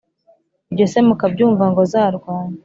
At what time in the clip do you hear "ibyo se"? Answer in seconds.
0.71-0.99